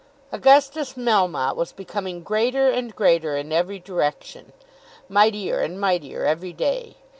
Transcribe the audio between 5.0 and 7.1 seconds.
mightier and mightier every day.